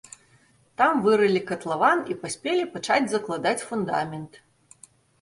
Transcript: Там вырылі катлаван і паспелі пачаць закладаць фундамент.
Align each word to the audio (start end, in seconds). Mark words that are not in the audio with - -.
Там 0.81 1.03
вырылі 1.07 1.41
катлаван 1.51 2.03
і 2.15 2.19
паспелі 2.25 2.67
пачаць 2.73 3.01
закладаць 3.15 3.57
фундамент. 3.71 4.45